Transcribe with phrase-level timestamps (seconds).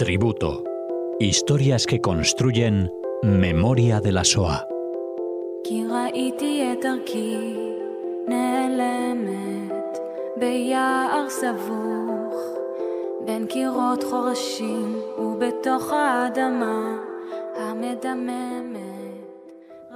[0.00, 0.64] Tributo.
[1.20, 2.90] Historias que construyen
[3.22, 4.66] memoria de la SOA.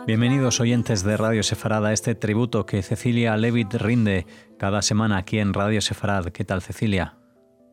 [0.07, 4.27] Bienvenidos oyentes de Radio Sefarad a este tributo que Cecilia Levitt rinde
[4.59, 6.27] cada semana aquí en Radio Sefarad.
[6.27, 7.24] ¿Qué tal Cecilia?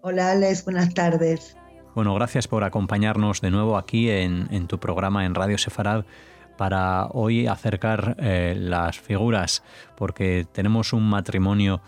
[0.04, 1.55] Hola Alex, buenas tardes.
[1.94, 6.05] Bueno, gracias por acompañarnos de nuevo aquí en, tu programa en Radio Sefarad
[6.57, 9.63] para hoy acercar eh, las figuras,
[9.95, 11.81] porque tenemos un matrimonio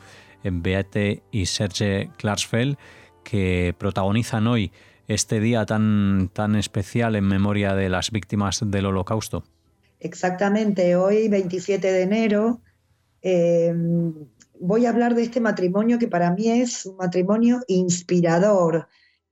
[0.43, 2.77] en Beate y Serge Klarsfeld
[3.23, 4.71] que protagonizan hoy
[5.07, 9.43] este día tan, tan especial en memoria de las víctimas del Holocausto.
[9.99, 12.61] Exactamente, hoy 27 de enero
[13.23, 13.73] eh,
[14.59, 18.87] voy a hablar de este matrimonio que para mí es un matrimonio inspirador,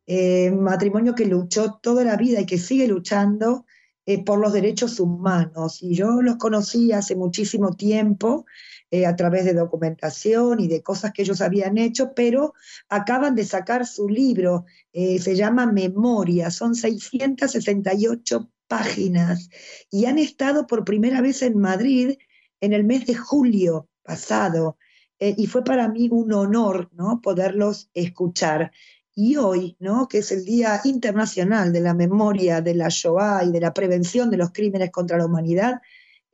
[0.07, 3.65] eh, matrimonio que luchó toda la vida y que sigue luchando
[4.05, 5.81] eh, por los derechos humanos.
[5.81, 8.45] Y yo los conocí hace muchísimo tiempo
[8.89, 12.53] eh, a través de documentación y de cosas que ellos habían hecho, pero
[12.89, 19.49] acaban de sacar su libro, se llama Memoria, son 668 páginas
[19.89, 22.17] y han estado por primera vez en Madrid
[22.59, 24.77] en el mes de julio pasado.
[25.21, 27.21] Y fue para mí un honor ¿no?
[27.21, 28.71] poderlos escuchar.
[29.13, 30.07] Y hoy, ¿no?
[30.07, 34.31] que es el Día Internacional de la Memoria de la Shoah y de la Prevención
[34.31, 35.81] de los Crímenes contra la Humanidad,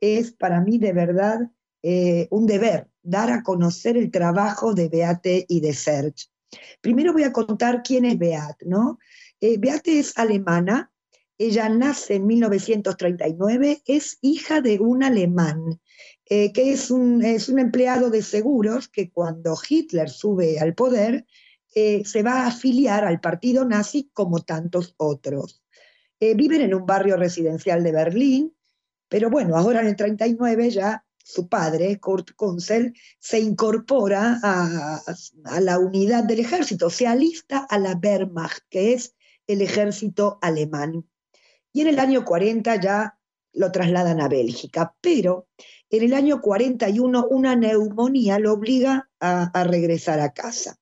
[0.00, 1.50] es para mí de verdad
[1.82, 6.26] eh, un deber dar a conocer el trabajo de Beate y de Serge.
[6.80, 8.66] Primero voy a contar quién es Beate.
[8.66, 8.98] ¿no?
[9.40, 10.90] Eh, Beate es alemana,
[11.38, 15.80] ella nace en 1939, es hija de un alemán,
[16.30, 21.26] eh, que es un, es un empleado de seguros que cuando Hitler sube al poder,
[21.74, 25.62] eh, se va a afiliar al partido nazi como tantos otros.
[26.20, 28.54] Eh, viven en un barrio residencial de Berlín,
[29.08, 35.00] pero bueno, ahora en el 39 ya su padre, Kurt Kunzel, se incorpora a,
[35.44, 39.14] a, la unidad del ejército, se alista a la Wehrmacht, que es
[39.46, 41.06] el ejército alemán.
[41.72, 43.18] Y en el año 40 ya
[43.52, 45.48] lo trasladan a Bélgica, pero
[45.90, 50.78] en el año 41 una neumonía lo obliga a regresar a casa.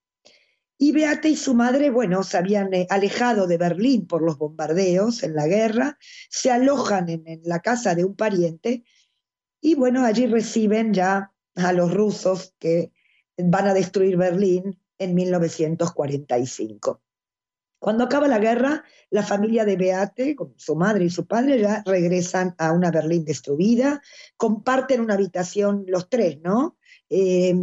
[0.78, 5.22] Y Beate y su madre, bueno, se habían eh, alejado de Berlín por los bombardeos
[5.22, 8.84] en la guerra, se alojan en, la casa de un pariente
[9.60, 12.92] y bueno, allí reciben ya a los rusos que
[13.38, 17.00] van a destruir Berlín en 1945.
[17.78, 21.82] Cuando acaba la guerra, la familia de Beate, con su madre y su padre, ya
[21.84, 24.02] regresan a una Berlín destruida,
[24.36, 26.78] comparten una habitación los tres, ¿no?
[27.10, 27.54] Eh,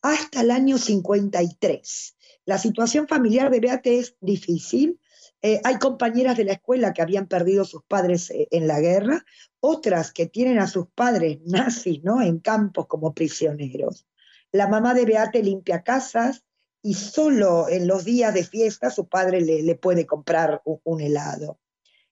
[0.00, 2.16] hasta el año 53.
[2.44, 4.98] La situación familiar de Beate es difícil.
[5.42, 9.24] Eh, hay compañeras de la escuela que habían perdido sus padres eh, en la guerra,
[9.60, 12.22] otras que tienen a sus padres nazis ¿no?
[12.22, 14.06] en campos como prisioneros.
[14.50, 16.44] La mamá de Beate limpia casas
[16.82, 21.60] y solo en los días de fiesta su padre le, puede comprar un, helado.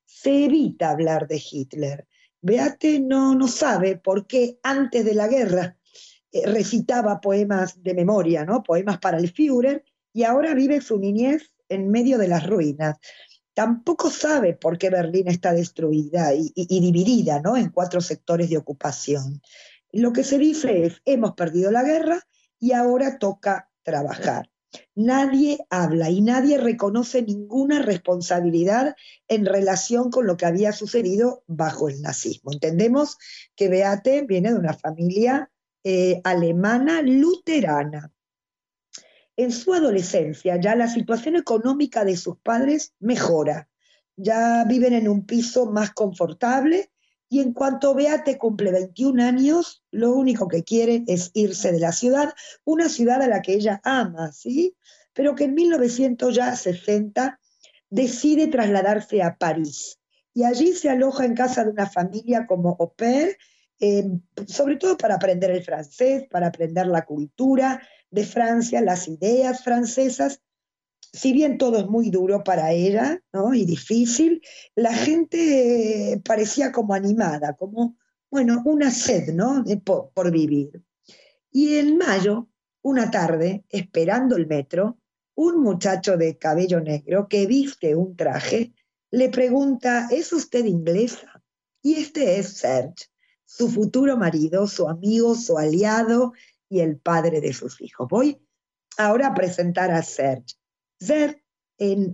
[0.05, 2.07] Se evita hablar de Hitler.
[2.41, 5.77] Beate no, no sabe por qué antes de la guerra
[6.33, 8.63] eh, recitaba poemas de memoria, ¿no?
[8.63, 12.99] poemas para el Führer, y ahora vive su niñez en medio de las ruinas.
[13.55, 17.57] Tampoco sabe por qué Berlín está destruida y, dividida ¿no?
[17.57, 19.43] en cuatro sectores de ocupación.
[19.93, 22.27] Lo que se dice es, hemos perdido la guerra
[22.59, 24.51] y ahora toca trabajar.
[24.95, 28.95] Nadie habla y nadie reconoce ninguna responsabilidad
[29.29, 32.53] en relación con lo que había sucedido bajo el nazismo.
[32.53, 33.19] Entendemos
[33.57, 35.51] que Beate viene de una familia
[35.83, 38.13] eh, alemana luterana
[39.37, 43.71] en su adolescencia ya la situación económica de sus padres mejora.
[44.17, 46.91] Ya viven en un piso más confortable
[47.31, 51.93] y en cuanto Beate cumple 21 años, lo único que quiere es irse de la
[51.93, 54.77] ciudad, una ciudad a la que ella ama, ¿sí?
[55.15, 57.41] Pero que en 1960
[57.89, 60.01] decide trasladarse a París
[60.35, 63.37] y allí se aloja en casa de una familia como au pair,
[63.79, 64.11] eh,
[64.47, 67.81] sobre todo para aprender el francés, para aprender la cultura,
[68.11, 70.41] de Francia, las ideas francesas,
[71.13, 73.55] si bien todo es muy duro para ella ¿no?
[73.55, 74.43] y difícil,
[74.75, 77.97] la gente eh, parecía como animada, como,
[78.31, 79.65] bueno, una sed ¿no?
[79.85, 80.83] por, por vivir.
[81.51, 82.49] Y en mayo,
[82.83, 84.99] una tarde, esperando el metro,
[85.35, 88.73] un muchacho de cabello negro que viste un traje
[89.11, 91.43] le pregunta, ¿es usted inglesa?
[91.83, 93.07] Y este es Serge,
[93.45, 96.33] su futuro marido, su amigo, su aliado,
[96.69, 98.07] y el padre de sus hijos.
[98.09, 98.41] Voy
[98.97, 100.60] ahora a presentar a Serge.
[101.01, 101.43] Serge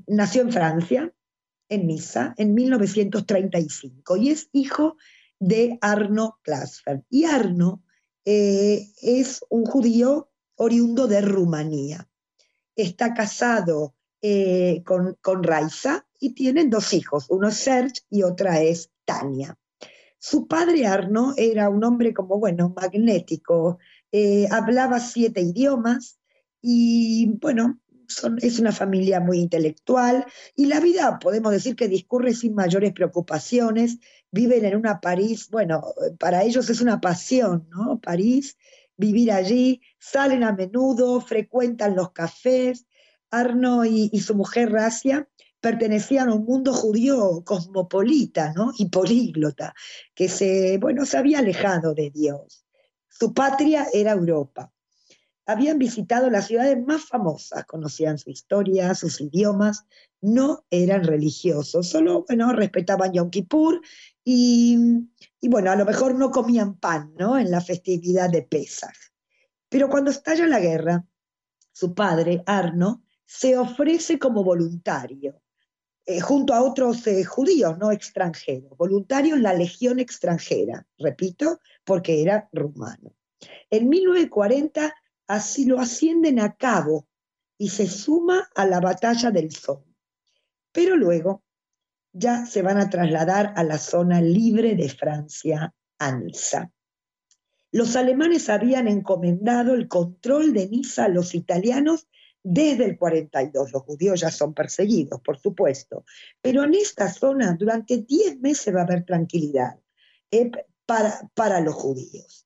[0.06, 1.12] nació en Francia,
[1.68, 4.96] en Niza, en 1935, y es hijo
[5.38, 7.04] de Arno Klasfer.
[7.10, 7.82] Y Arno
[8.24, 12.08] eh, es un judío oriundo de Rumanía.
[12.76, 18.62] Está casado eh, con, con Raiza y tienen dos hijos, uno es Serge y otra
[18.62, 19.58] es Tania.
[20.18, 23.78] Su padre Arno era un hombre como, bueno, magnético,
[24.10, 26.18] eh, hablaba siete idiomas
[26.60, 27.78] y, bueno,
[28.40, 33.98] es una familia muy intelectual y la vida, podemos decir que discurre sin mayores preocupaciones,
[34.30, 35.82] viven en una París, bueno,
[36.18, 38.00] para ellos es una pasión, ¿no?
[38.00, 38.56] París,
[38.96, 42.86] vivir allí, salen a menudo, frecuentan los cafés.
[43.28, 45.28] Arno y, y su mujer Racia
[45.60, 48.72] pertenecían a un mundo judío cosmopolita ¿no?
[48.78, 49.74] y políglota,
[50.14, 52.64] que se, bueno, se había alejado de Dios.
[53.08, 54.72] Su patria era Europa.
[55.46, 59.86] Habían visitado las ciudades más famosas, conocían su historia, sus idiomas,
[60.20, 63.80] no eran religiosos, solo bueno, respetaban Yom Kippur
[64.24, 64.76] y,
[65.40, 67.38] y bueno, a lo mejor no comían pan ¿no?
[67.38, 68.96] en la festividad de Pesach.
[69.68, 71.04] Pero cuando estalla la guerra,
[71.72, 75.40] su padre, Arno, se ofrece como voluntario
[76.08, 82.22] eh, junto a otros eh, judíos no extranjeros, voluntario en la Legión extranjera, repito, porque
[82.22, 83.12] era rumano.
[83.70, 84.94] En 1940
[85.26, 87.08] así lo ascienden a cabo
[87.58, 89.94] y se suma a la batalla del Somme.
[90.72, 91.42] Pero luego
[92.12, 96.70] ya se van a trasladar a la zona libre de Francia, a.
[97.72, 102.08] Los alemanes habían encomendado el control de Niza a los italianos
[102.42, 103.72] desde el 42.
[103.72, 106.04] Los judíos ya son perseguidos, por supuesto,
[106.40, 109.78] pero en esta zona durante 10 meses va a haber tranquilidad
[110.30, 110.50] eh,
[110.86, 112.45] para, para, los judíos.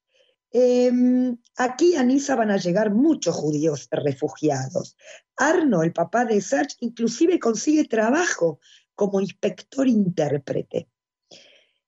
[0.52, 4.96] Em, aquí a Niza van a llegar muchos judíos refugiados.
[5.36, 8.58] Arno, el papá de Serge, inclusive consigue trabajo
[8.94, 10.88] como inspector intérprete.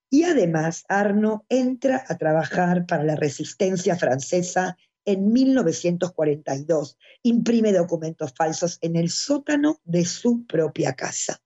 [0.09, 8.79] Y además Arno entra a trabajar para la resistencia francesa en 1942 imprime documentos falsos
[8.83, 11.43] en el sótano de su propia casa.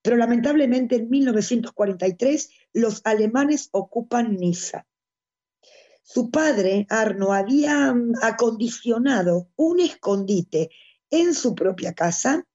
[0.00, 4.86] Pero lamentablemente en 1943 los alemanes ocupan Niza.
[6.02, 10.70] Su padre, Arno, había mm, acondicionado un escondite
[11.10, 12.46] en su propia casa,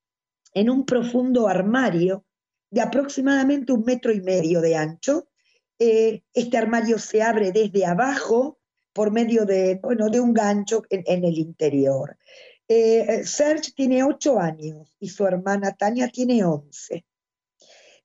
[0.54, 2.26] en un profundo armario
[2.70, 5.30] de aproximadamente un metro y medio de ancho.
[5.80, 8.60] Eh, este armario se abre desde abajo
[8.94, 12.18] por medio de, bueno, de un gancho en, el interior.
[12.68, 17.06] Eh, Serge tiene ocho años y su hermana Tania tiene once.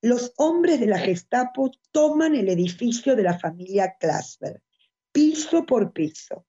[0.02, 4.60] Los hombres de la Gestapo toman el edificio de la familia Klasberg,
[5.12, 6.46] piso por piso.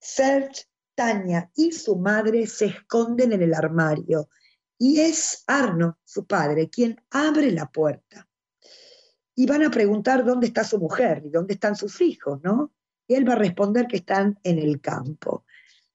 [0.00, 0.64] Serge,
[0.94, 4.30] Tania y su madre se esconden en el armario
[4.78, 8.28] y es Arno, su padre, quien abre la puerta.
[9.34, 12.72] Y van a preguntar dónde está su mujer y dónde están sus hijos, ¿no?
[13.06, 15.44] Y él va a responder que están en el campo.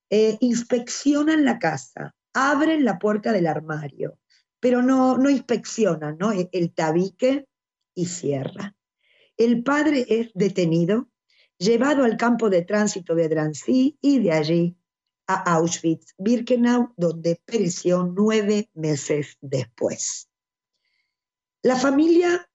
[0.09, 4.19] Eh, inspeccionan la casa, abren la puerta del armario,
[4.59, 6.31] pero no, no inspeccionan ¿no?
[6.31, 7.47] E, el tabique
[7.95, 8.75] y cierran.
[9.37, 11.09] El padre es detenido,
[11.61, 14.75] llevado al campo de tránsito de Drancy y de allí
[15.27, 20.27] a Auschwitz-Birkenau, donde pereció nueve meses después.
[21.61, 22.49] La familia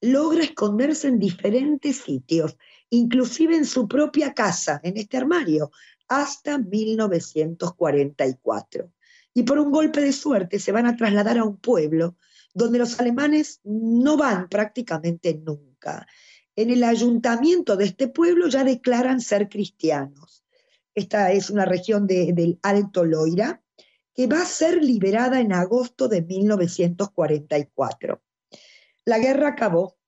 [0.00, 2.56] logra esconderse en diferentes sitios
[2.90, 5.70] inclusive en su propia casa, en este armario,
[6.08, 8.92] hasta 1944.
[9.34, 12.16] Y por un golpe de suerte se van a trasladar a un pueblo
[12.54, 16.06] donde los alemanes no van prácticamente nunca.
[16.56, 20.44] En el ayuntamiento de este pueblo ya declaran ser cristianos.
[20.94, 23.62] Esta es una región del Alto Loira
[24.14, 28.22] que va a ser liberada en agosto de 1944.
[29.04, 29.98] La guerra acabó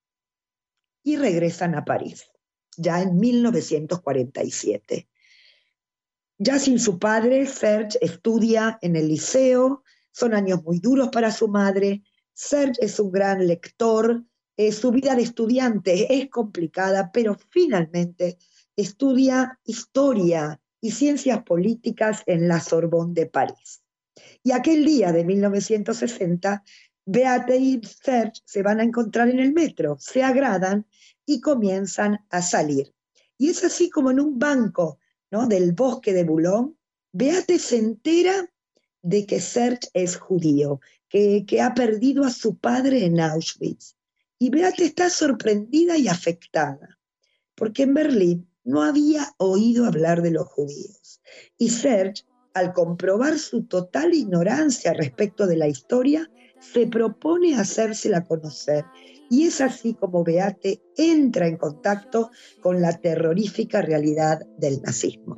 [1.03, 2.31] y regresan a París
[2.79, 5.09] ya en 1947.
[6.39, 11.49] Ya sin su padre, Serge estudia en el liceo, son años muy duros para su
[11.49, 12.03] madre.
[12.33, 14.25] Serge es un gran lector,
[14.59, 18.39] eh, su vida de estudiante es complicada, pero finalmente
[18.75, 23.83] estudia historia y ciencias políticas en la Sorbonne de París.
[24.43, 26.65] Y aquel día de 1960,
[27.07, 30.87] Beate y Serge se van a encontrar en el metro, se agradan
[31.25, 32.93] y comienzan a salir.
[33.37, 34.99] Y es así como en un banco
[35.31, 35.47] ¿no?
[35.47, 36.75] del bosque de Boulogne,
[37.13, 38.51] Beate se entera
[39.03, 43.95] de que Serge es judío, que, que ha perdido a su padre en Auschwitz.
[44.39, 46.99] Y Beate está sorprendida y afectada,
[47.55, 51.21] porque en Berlín no había oído hablar de los judíos.
[51.57, 56.31] Y Serge al comprobar su total ignorancia respecto de la historia,
[56.61, 58.85] se propone hacérsela conocer.
[59.31, 62.31] Y es así como Beate entra en contacto
[62.61, 65.37] con la terrorífica realidad del nazismo.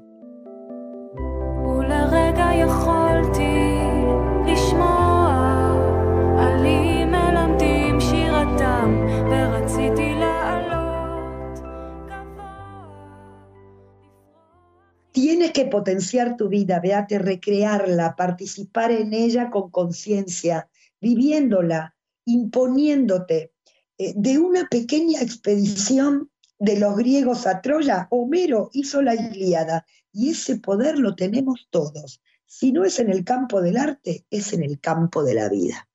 [15.41, 20.69] Tienes que potenciar tu vida, Beate, recrearla, participar en ella con conciencia,
[21.01, 23.55] viviéndola, imponiéndote.
[23.97, 30.29] Eh, de una pequeña expedición de los griegos a Troya, Homero hizo la Ilíada y
[30.29, 32.21] ese poder lo tenemos todos.
[32.45, 35.89] Si no es en el campo del arte, es en el campo de la vida.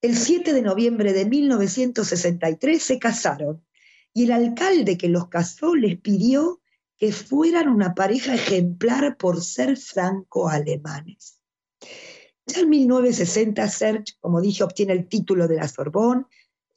[0.00, 3.64] El 7 de noviembre de 1963 se casaron
[4.14, 6.61] y el alcalde que los casó les pidió
[6.96, 11.38] que fueran una pareja ejemplar por ser franco-alemanes.
[12.46, 16.24] Ya en 1960, Serge, como dije, obtiene el título de la Sorbonne,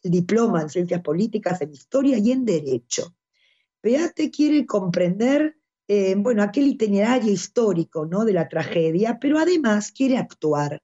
[0.03, 3.15] el diploma en Ciencias Políticas, en Historia y en Derecho.
[3.81, 5.57] Beate quiere comprender,
[5.87, 8.25] eh, bueno, aquel itinerario histórico ¿no?
[8.25, 10.81] de la tragedia, pero además quiere actuar.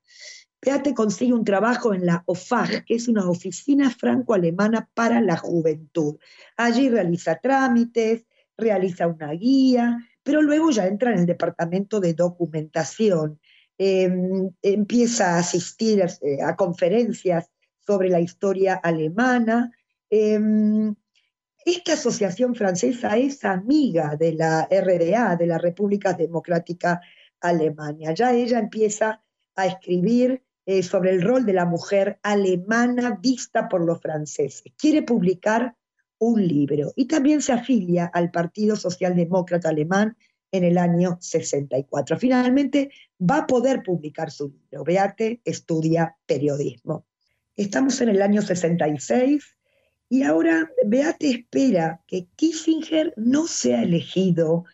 [0.64, 6.18] Beate consigue un trabajo en la OFAG, que es una oficina franco-alemana para la juventud.
[6.56, 8.26] Allí realiza trámites,
[8.62, 13.40] realiza una guía, pero luego ya entra en el departamento de documentación,
[13.78, 17.50] em, empieza a asistir eh, a conferencias
[17.86, 19.72] sobre la historia alemana.
[20.10, 20.96] Em,
[21.66, 27.02] esta asociación francesa es amiga de la RDA, de la República Democrática
[27.40, 28.14] Alemania.
[28.14, 29.24] Ya ella empieza
[29.56, 34.72] a escribir eh, sobre el rol de la mujer alemana vista por los franceses.
[34.78, 35.76] Quiere publicar
[36.22, 40.16] un libro y también se afilia al Partido Socialdemócrata Alemán
[40.52, 42.20] en el año 64.
[42.20, 44.84] Finalmente va a poder publicar su libro.
[44.84, 47.06] Beate estudia periodismo.
[47.56, 49.44] Estamos en el año 66
[50.10, 54.66] y ahora Beate espera que Kissinger no sea elegido,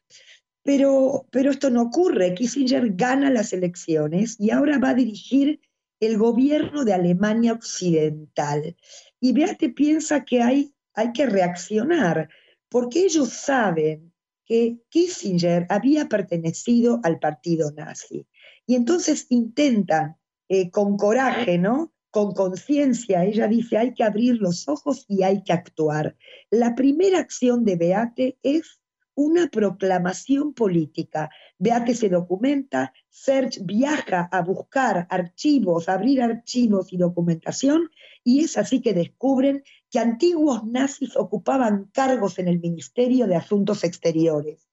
[0.63, 2.33] pero, pero esto no ocurre.
[2.33, 5.61] Kissinger gana las elecciones y ahora va a dirigir
[6.01, 8.75] el gobierno de Alemania Occidental.
[9.21, 12.29] Y Beate piensa que hay hay que reaccionar,
[12.69, 14.11] porque ellos saben
[14.45, 18.27] que Kissinger había pertenecido al partido nazi.
[18.65, 20.17] Y entonces intentan,
[20.49, 21.93] eh, con coraje, ¿no?
[22.09, 26.15] con conciencia, ella dice, hay que abrir los ojos y hay que actuar.
[26.49, 28.79] La primera acción de Beate es
[29.17, 31.31] una proclamación política.
[31.57, 37.89] Beate se documenta, Serge viaja a buscar archivos, abrir archivos y documentación,
[38.23, 43.83] y es así que descubren que antiguos nazis ocupaban cargos en el Ministerio de Asuntos
[43.83, 44.69] Exteriores.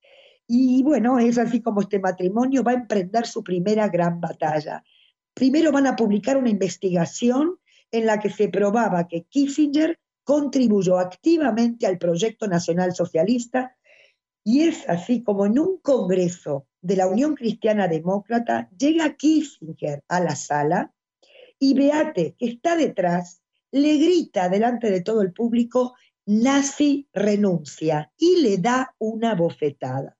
[0.47, 4.85] Y bueno, es así como este matrimonio va a emprender su primera gran batalla.
[5.33, 7.57] Primero van a publicar una investigación
[7.91, 13.75] en la que se probaba que Kissinger contribuyó activamente al proyecto nacional socialista
[14.45, 20.21] y es así como en un congreso de la Unión Cristiana Demócrata llega Kissinger a
[20.21, 20.93] la sala
[21.59, 25.95] y Beate, que está detrás, le grita delante de todo el público,
[26.27, 30.19] nazi renuncia, y le da una bofetada.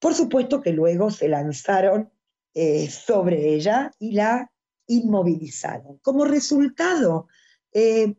[0.00, 2.10] Por supuesto que luego se lanzaron
[2.54, 4.50] eh, sobre ella y la
[4.88, 5.98] inmovilizaron.
[5.98, 7.28] Como resultado,
[7.72, 8.16] eh,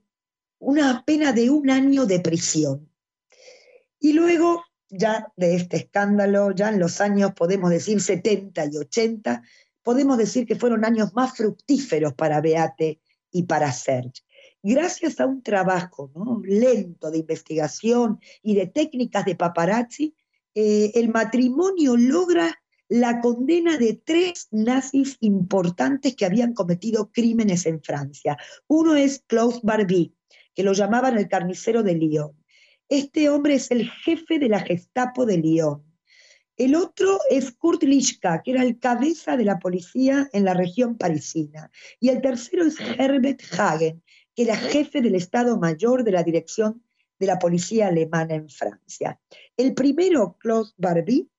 [0.60, 2.90] una pena de un año de prisión.
[4.00, 9.44] Y luego, ya de este escándalo, ya en los años, podemos decir 70 y 80,
[9.84, 13.00] podemos decir que fueron años más fructíferos para Beate
[13.32, 14.24] y para Serge
[14.62, 16.12] gracias a un trabajo
[16.44, 20.16] lento de investigación y de técnicas de paparazzi,
[20.56, 27.82] eh, el matrimonio logra la condena de tres nazis importantes que habían cometido crímenes en
[27.84, 28.38] Francia.
[28.68, 30.16] Uno es Klaus Barbie,
[30.56, 32.39] que lo llamaban el carnicero de Lyon.
[32.90, 35.84] Este hombre es el jefe de la Gestapo de Lyon.
[36.58, 40.98] El otro es Kurt Lischka, que era el cabeza de la policía en la región
[40.98, 41.70] parisina.
[42.00, 44.02] Y el tercero es Herbert Hagen,
[44.36, 46.84] que era jefe del Estado Mayor de la Dirección
[47.20, 49.20] de la Policía Alemana en Francia.
[49.56, 51.30] El primero, Klaus Barbie,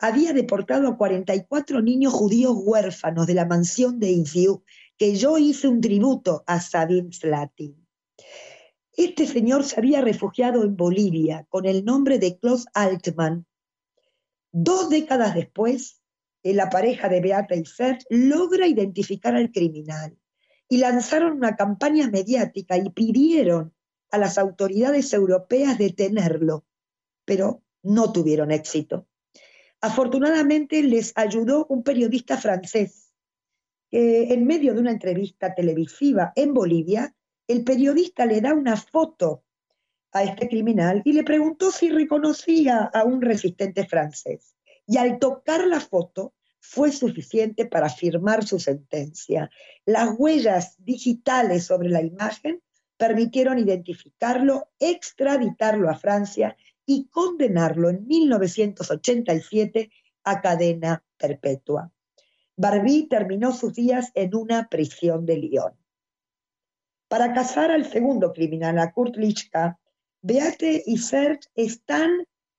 [0.00, 4.64] había deportado a 44 niños judíos huérfanos de la mansión de Infiu,
[4.96, 7.86] que yo hice un tributo a Sabine Slatin.
[8.98, 13.46] Este señor se había refugiado en Bolivia con el nombre de Klaus Altmann.
[14.50, 16.02] Dos décadas después,
[16.42, 20.18] la pareja de Beata y Serge logra identificar al criminal
[20.68, 23.72] y lanzaron una campaña mediática y pidieron
[24.10, 26.66] a las autoridades europeas detenerlo,
[27.24, 29.06] pero no tuvieron éxito.
[29.80, 33.14] Afortunadamente les ayudó un periodista francés.
[33.92, 37.14] en medio de una entrevista televisiva en Bolivia,
[37.48, 39.42] el periodista le da una foto
[40.12, 44.54] a este criminal y le preguntó si reconocía a un resistente francés.
[44.86, 49.50] Y al tocar la foto fue suficiente para firmar su sentencia.
[49.86, 52.62] Las huellas digitales sobre la imagen
[52.98, 59.90] permitieron identificarlo, extraditarlo a Francia y condenarlo en 1987
[60.24, 61.90] a cadena perpetua.
[62.56, 65.72] Barbie terminó sus días en una prisión de Lyon.
[67.08, 69.78] Para cazar al segundo criminal, a Kurt Lichka,
[70.20, 72.10] Beate y Serge están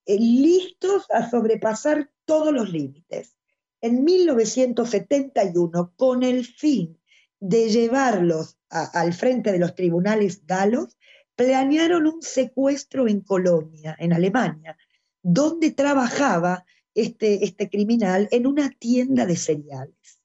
[0.05, 3.35] eh, listos a sobrepasar todos los límites.
[3.81, 6.99] En 1971, con el fin
[7.39, 10.97] de llevarlos al frente de los tribunales galos,
[11.35, 14.77] planearon un secuestro en Colonia, en Alemania,
[15.21, 20.21] donde trabajaba este, este criminal en una tienda de cereales.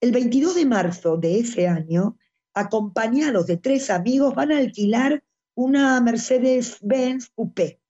[0.00, 2.16] El 22 de marzo de ese año,
[2.54, 5.22] acompañados de tres amigos, van a alquilar
[5.54, 7.80] una Mercedes-Benz Coupé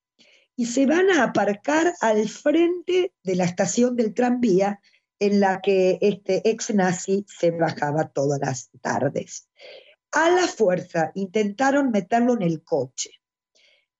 [0.56, 4.80] y se van a aparcar al frente de la estación del tranvía
[5.18, 9.48] en la que este ex nazi se bajaba todas las tardes.
[10.12, 13.10] A la fuerza intentaron meterlo en el coche,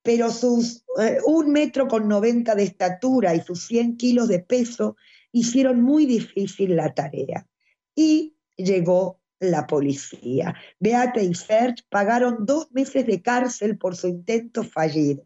[0.01, 4.97] pero sus eh, un metro con 90 de estatura y sus 100 kilos de peso
[5.31, 7.47] hicieron muy difícil la tarea.
[7.95, 10.55] Y llegó la policía.
[10.79, 15.25] Beate y Serge pagaron dos meses de cárcel por su intento fallido.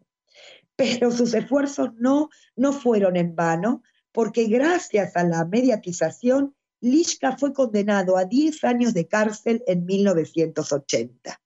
[0.74, 3.82] Pero sus esfuerzos no, no fueron en vano,
[4.12, 11.40] porque gracias a la mediatización, Lischka fue condenado a 10 años de cárcel en 1980.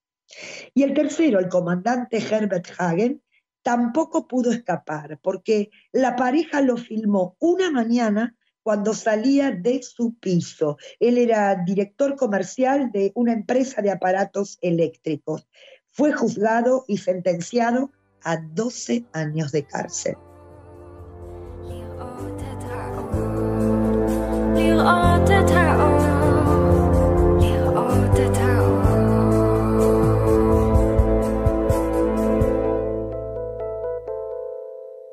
[0.73, 3.21] Y el tercero, el comandante Herbert Hagen,
[3.63, 10.77] tampoco pudo escapar, porque la pareja lo filmó una mañana cuando salía de su piso.
[10.99, 15.47] Él era director comercial de una empresa de aparatos eléctricos.
[15.91, 17.91] Fue juzgado y sentenciado
[18.23, 20.17] a 12 años de cárcel.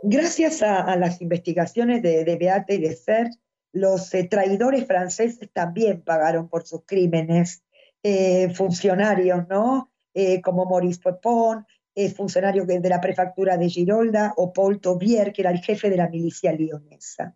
[0.09, 3.37] Gracias a, las investigaciones de, Beate y de Serge,
[3.73, 7.61] los eh, traidores franceses también pagaron por sus crímenes.
[8.03, 9.91] Eh, funcionarios, ¿no?
[10.13, 11.65] Eh, como Maurice Pepon,
[12.15, 16.07] funcionario de la prefectura de Girolda, o Paul Tobier, que era el jefe de la
[16.07, 17.35] milicia lionesa.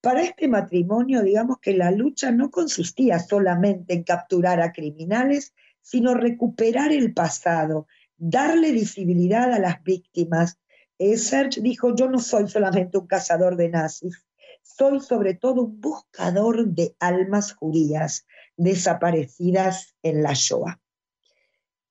[0.00, 6.14] Para este matrimonio, digamos que la lucha no consistía solamente en capturar a criminales, sino
[6.14, 10.58] recuperar el pasado, darle visibilidad a las víctimas,
[10.98, 14.26] eh, Serge dijo, yo no soy solamente un cazador de nazis,
[14.62, 20.80] soy sobre todo un buscador de almas judías desaparecidas en la Shoah.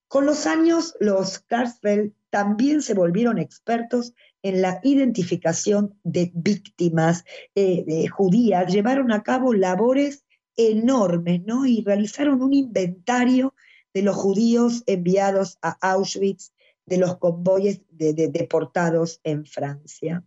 [0.08, 4.14] Con los años, los Karsfeld también se volvieron expertos
[4.44, 11.66] en la identificación de víctimas eh, judías, llevaron a cabo labores enormes, ¿no?
[11.66, 13.56] Y realizaron un inventario
[13.94, 16.52] de los judíos enviados a Auschwitz
[16.86, 20.24] de los convoyes de, deportados en Francia.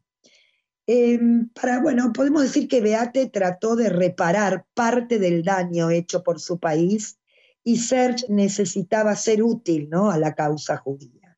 [0.87, 6.40] Em, para, bueno, podemos decir que Beate trató de reparar parte del daño hecho por
[6.40, 7.18] su país
[7.62, 10.11] y Serge necesitaba ser útil ¿no?
[10.11, 11.37] a la causa judía.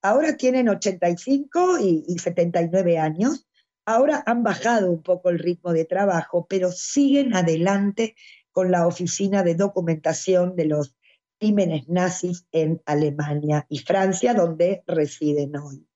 [0.00, 3.48] Ahora tienen 85 y, y 79 años,
[3.84, 8.14] ahora han bajado un poco el ritmo de trabajo, pero siguen adelante
[8.52, 10.94] con la oficina de documentación de los
[11.42, 15.88] crímenes nazis en Alemania y Francia, donde residen hoy.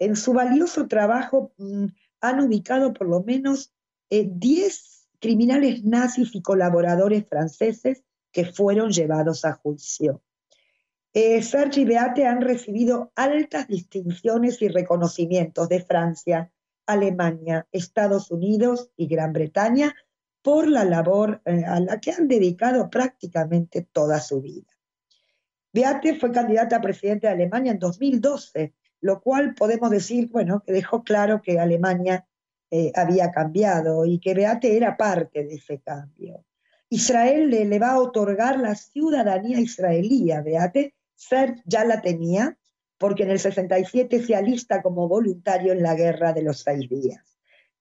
[0.00, 1.86] En su valioso trabajo mm,
[2.20, 3.72] han ubicado por lo menos
[4.10, 4.72] 10 eh,
[5.20, 10.24] criminales nazis y colaboradores franceses que fueron llevados a juicio.
[11.14, 11.40] Eh,
[11.76, 16.52] y Beate han recibido altas distinciones y reconocimientos de Francia,
[16.84, 19.94] Alemania, Estados Unidos y Gran Bretaña
[20.48, 24.72] por la labor eh, a la que han dedicado prácticamente toda su vida.
[25.74, 30.72] Beate fue candidata a presidente de Alemania en 2012, lo cual podemos decir, bueno, que
[30.72, 32.26] dejó claro que Alemania
[32.70, 36.46] eh, había cambiado y que Beate era parte de ese cambio.
[36.88, 42.56] Israel le, va a otorgar la ciudadanía israelí a Beate, Ser ya la tenía,
[42.96, 47.37] porque en el 67 se alista como voluntario en la guerra de los seis días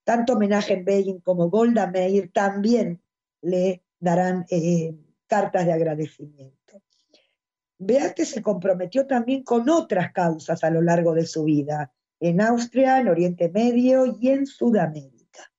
[0.07, 3.01] tanto Menachem Begin como Golda Meir también
[3.41, 4.95] le darán eh,
[5.27, 6.81] cartas de agradecimiento.
[7.77, 11.91] Beate se comprometió también con otras causas a lo largo de su vida,
[12.21, 15.51] en Austria, en Oriente Medio y en Sudamérica.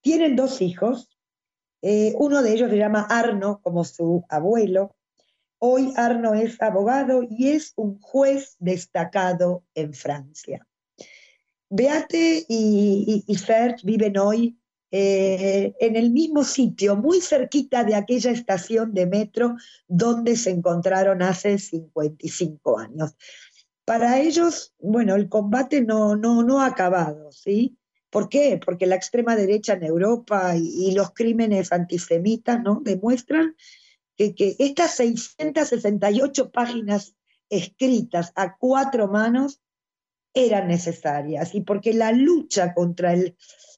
[0.00, 1.08] Tienen dos hijos,
[1.80, 4.96] eh, uno de ellos se llama Arno, como su abuelo.
[5.58, 10.66] Hoy Arno es abogado y es un juez destacado en Francia.
[11.70, 13.36] Beate y, y,
[13.84, 14.58] viven hoy
[14.90, 19.54] eh, en el mismo sitio, muy cerquita de aquella estación de metro
[19.86, 23.14] donde se encontraron hace 55 años.
[23.84, 27.78] Para ellos, bueno, el combate no, no, no ha acabado, ¿sí?
[28.10, 28.60] ¿Por qué?
[28.64, 32.80] Porque la extrema derecha en Europa y, los crímenes antisemitas ¿no?
[32.82, 33.54] demuestran
[34.16, 37.14] que, que, estas 668 páginas
[37.48, 39.60] escritas a cuatro manos
[40.34, 43.36] eran necesarias y porque la lucha contra el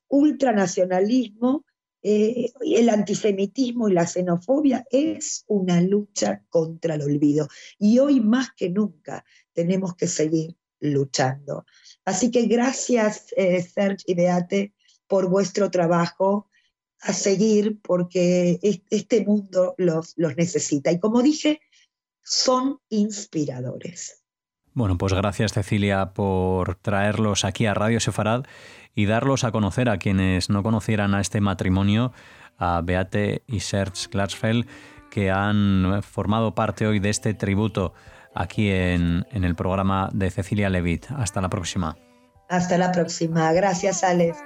[0.08, 1.64] ultranacionalismo,
[2.02, 7.48] eh, el antisemitismo y la xenofobia es una lucha contra el olvido.
[7.78, 11.64] Y hoy más que nunca tenemos que seguir luchando.
[12.04, 14.74] Así que gracias, eh, Serge y Beate,
[15.06, 16.50] por vuestro trabajo
[17.00, 18.58] a seguir, porque
[18.90, 20.92] este mundo los, los necesita.
[20.92, 21.60] Y como dije,
[22.22, 24.21] son inspiradores.
[24.74, 28.44] Bueno, pues gracias Cecilia por traerlos aquí a Radio Sefarad
[28.94, 32.12] y darlos a conocer a quienes no conocieran a este matrimonio,
[32.58, 34.66] a Beate y Serge Glatzfeld,
[35.10, 37.92] que han formado parte hoy de este tributo
[38.34, 41.06] aquí en, en el programa de Cecilia Levit.
[41.10, 41.96] Hasta la próxima.
[42.48, 43.52] Hasta la próxima.
[43.52, 44.38] Gracias, Alex.